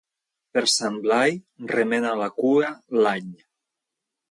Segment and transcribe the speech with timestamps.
[0.55, 1.35] Per Sant Blai
[1.73, 2.73] remena la cua
[3.05, 3.31] l'all.